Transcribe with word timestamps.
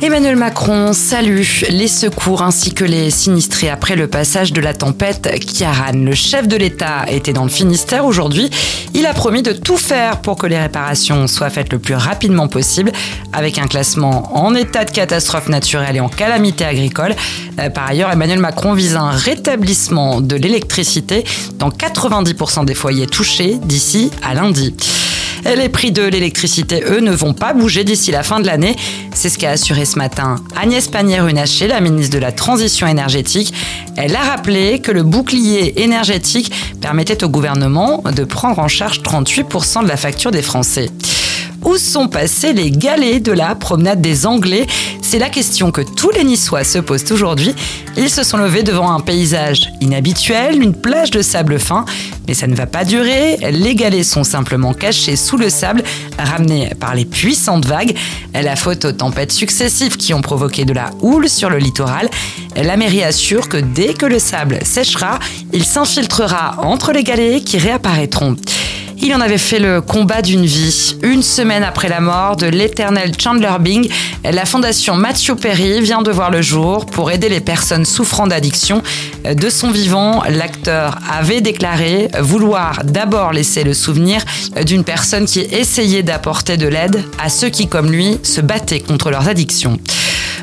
Emmanuel 0.00 0.36
Macron 0.36 0.92
salue 0.92 1.42
les 1.70 1.88
secours 1.88 2.42
ainsi 2.42 2.72
que 2.72 2.84
les 2.84 3.10
sinistrés 3.10 3.68
après 3.68 3.96
le 3.96 4.06
passage 4.06 4.52
de 4.52 4.60
la 4.60 4.72
tempête 4.72 5.28
Kiaran. 5.44 6.04
Le 6.04 6.14
chef 6.14 6.46
de 6.46 6.56
l'État 6.56 7.04
était 7.08 7.32
dans 7.32 7.42
le 7.42 7.48
Finistère 7.48 8.04
aujourd'hui. 8.04 8.48
Il 8.94 9.06
a 9.06 9.12
promis 9.12 9.42
de 9.42 9.52
tout 9.52 9.76
faire 9.76 10.20
pour 10.20 10.36
que 10.36 10.46
les 10.46 10.56
réparations 10.56 11.26
soient 11.26 11.50
faites 11.50 11.72
le 11.72 11.80
plus 11.80 11.96
rapidement 11.96 12.46
possible, 12.46 12.92
avec 13.32 13.58
un 13.58 13.66
classement 13.66 14.38
en 14.38 14.54
état 14.54 14.84
de 14.84 14.92
catastrophe 14.92 15.48
naturelle 15.48 15.96
et 15.96 16.00
en 16.00 16.08
calamité 16.08 16.64
agricole. 16.64 17.16
Euh, 17.58 17.68
par 17.68 17.88
ailleurs, 17.88 18.12
Emmanuel 18.12 18.38
Macron 18.38 18.74
vise 18.74 18.94
un 18.94 19.10
rétablissement 19.10 20.20
de 20.20 20.36
l'électricité 20.36 21.24
dans 21.58 21.70
90% 21.70 22.64
des 22.64 22.74
foyers 22.74 23.08
touchés 23.08 23.58
d'ici 23.64 24.12
à 24.22 24.34
lundi. 24.34 24.74
Les 25.44 25.68
prix 25.68 25.92
de 25.92 26.02
l'électricité, 26.02 26.82
eux, 26.86 27.00
ne 27.00 27.12
vont 27.12 27.32
pas 27.32 27.52
bouger 27.52 27.84
d'ici 27.84 28.10
la 28.10 28.22
fin 28.22 28.40
de 28.40 28.46
l'année. 28.46 28.76
C'est 29.14 29.28
ce 29.28 29.38
qu'a 29.38 29.50
assuré 29.50 29.84
ce 29.84 29.98
matin 29.98 30.36
Agnès 30.56 30.86
Pannier-Runacher, 30.88 31.66
la 31.68 31.80
ministre 31.80 32.14
de 32.14 32.20
la 32.20 32.32
Transition 32.32 32.86
énergétique. 32.86 33.52
Elle 33.96 34.14
a 34.14 34.22
rappelé 34.22 34.80
que 34.80 34.92
le 34.92 35.02
bouclier 35.02 35.82
énergétique 35.82 36.52
permettait 36.80 37.24
au 37.24 37.28
gouvernement 37.28 38.02
de 38.14 38.24
prendre 38.24 38.58
en 38.58 38.68
charge 38.68 39.00
38% 39.02 39.82
de 39.84 39.88
la 39.88 39.96
facture 39.96 40.30
des 40.30 40.42
Français. 40.42 40.90
Où 41.64 41.76
sont 41.76 42.08
passés 42.08 42.52
les 42.52 42.70
galets 42.70 43.20
de 43.20 43.32
la 43.32 43.54
promenade 43.54 44.00
des 44.00 44.26
Anglais? 44.26 44.66
C'est 45.02 45.18
la 45.18 45.28
question 45.28 45.70
que 45.70 45.80
tous 45.80 46.10
les 46.10 46.22
Niçois 46.22 46.64
se 46.64 46.78
posent 46.78 47.10
aujourd'hui. 47.10 47.54
Ils 47.96 48.10
se 48.10 48.22
sont 48.22 48.36
levés 48.36 48.62
devant 48.62 48.92
un 48.92 49.00
paysage 49.00 49.70
inhabituel, 49.80 50.62
une 50.62 50.74
plage 50.74 51.10
de 51.10 51.22
sable 51.22 51.58
fin. 51.58 51.84
Mais 52.28 52.34
ça 52.34 52.46
ne 52.46 52.54
va 52.54 52.66
pas 52.66 52.84
durer. 52.84 53.38
Les 53.50 53.74
galets 53.74 54.04
sont 54.04 54.22
simplement 54.22 54.74
cachés 54.74 55.16
sous 55.16 55.38
le 55.38 55.48
sable, 55.48 55.82
ramenés 56.18 56.74
par 56.78 56.94
les 56.94 57.06
puissantes 57.06 57.64
vagues. 57.64 57.96
La 58.34 58.54
faute 58.54 58.84
aux 58.84 58.92
tempêtes 58.92 59.32
successives 59.32 59.96
qui 59.96 60.12
ont 60.12 60.20
provoqué 60.20 60.64
de 60.64 60.74
la 60.74 60.90
houle 61.00 61.28
sur 61.28 61.48
le 61.48 61.56
littoral. 61.56 62.10
La 62.54 62.76
mairie 62.76 63.02
assure 63.02 63.48
que 63.48 63.56
dès 63.56 63.94
que 63.94 64.06
le 64.06 64.18
sable 64.18 64.58
séchera, 64.62 65.18
il 65.52 65.64
s'infiltrera 65.64 66.56
entre 66.58 66.92
les 66.92 67.02
galets 67.02 67.42
qui 67.42 67.58
réapparaîtront. 67.58 68.36
Il 69.00 69.14
en 69.14 69.20
avait 69.20 69.38
fait 69.38 69.60
le 69.60 69.80
combat 69.80 70.22
d'une 70.22 70.44
vie. 70.44 70.96
Une 71.02 71.22
semaine 71.22 71.62
après 71.62 71.88
la 71.88 72.00
mort 72.00 72.36
de 72.36 72.46
l'éternel 72.46 73.12
Chandler 73.18 73.56
Bing, 73.60 73.88
la 74.24 74.44
fondation 74.44 74.96
Matthew 74.96 75.34
Perry 75.34 75.80
vient 75.80 76.02
de 76.02 76.10
voir 76.10 76.30
le 76.30 76.42
jour 76.42 76.84
pour 76.86 77.10
aider 77.10 77.28
les 77.28 77.40
personnes 77.40 77.84
souffrant 77.84 78.26
d'addiction. 78.26 78.82
De 79.24 79.50
son 79.50 79.70
vivant, 79.70 80.22
l'acteur 80.28 80.98
avait 81.10 81.40
déclaré 81.40 82.08
vouloir 82.20 82.82
d'abord 82.84 83.32
laisser 83.32 83.62
le 83.62 83.72
souvenir 83.72 84.22
d'une 84.66 84.84
personne 84.84 85.26
qui 85.26 85.40
essayait 85.40 86.02
d'apporter 86.02 86.56
de 86.56 86.66
l'aide 86.66 87.04
à 87.18 87.28
ceux 87.28 87.50
qui, 87.50 87.68
comme 87.68 87.92
lui, 87.92 88.18
se 88.22 88.40
battaient 88.40 88.80
contre 88.80 89.10
leurs 89.10 89.28
addictions. 89.28 89.78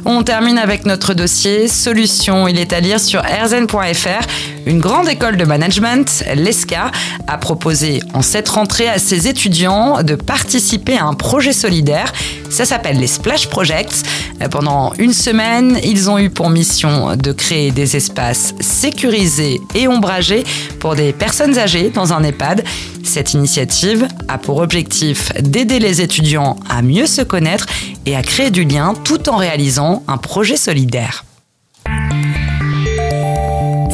On 0.08 0.22
termine 0.22 0.60
avec 0.60 0.86
notre 0.86 1.16
dossier 1.16 1.68
Solutions. 1.68 2.48
Il 2.48 2.60
est 2.60 2.74
à 2.74 2.80
lire 2.80 3.00
sur 3.00 3.22
rzn.fr. 3.22 4.28
Une 4.68 4.80
grande 4.80 5.10
école 5.10 5.36
de 5.36 5.46
management, 5.46 6.24
l'ESCA, 6.36 6.92
a 7.26 7.38
proposé 7.40 8.02
en 8.14 8.22
cette 8.22 8.48
rentrée 8.48 8.88
à 8.88 9.00
ses 9.00 9.28
étudiants 9.28 10.04
de 10.04 10.14
participer 10.14 10.96
à 10.96 11.06
un 11.06 11.16
projet 11.16 11.54
solidaire. 11.54 12.14
Ça 12.52 12.66
s'appelle 12.66 13.00
les 13.00 13.08
Splash 13.08 13.50
Projects. 13.50 14.04
Pendant 14.52 14.94
une 15.00 15.12
semaine, 15.12 15.80
ils 15.84 16.08
ont 16.08 16.20
eu 16.20 16.30
pour 16.30 16.52
mission 16.52 17.16
de 17.16 17.32
créer 17.32 17.72
des 17.72 17.96
espaces 17.96 18.54
sécurisés 18.60 19.60
et 19.74 19.88
ombragés 19.88 20.44
pour 20.80 20.94
des 20.96 21.14
personnes 21.14 21.58
âgées 21.58 21.90
dans 21.90 22.14
un 22.14 22.24
EHPAD. 22.24 22.64
Cette 23.04 23.34
initiative 23.34 24.08
a 24.28 24.38
pour 24.38 24.58
objectif 24.58 25.32
d'aider 25.40 25.80
les 25.80 26.02
étudiants 26.02 26.58
à 26.70 26.82
mieux 26.82 27.08
se 27.08 27.22
connaître 27.22 27.66
et 28.06 28.16
à 28.16 28.22
créer 28.22 28.52
du 28.52 28.64
lien 28.64 28.94
tout 29.04 29.30
en 29.30 29.38
réalisant 29.38 30.04
un 30.08 30.18
projet 30.18 30.58
solidaire. 30.58 31.26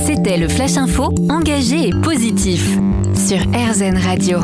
C'était 0.05 0.37
le 0.37 0.47
Flash 0.47 0.77
Info 0.77 1.13
engagé 1.29 1.87
et 1.87 1.91
positif 2.01 2.77
sur 3.15 3.39
RZN 3.39 3.97
Radio. 3.97 4.39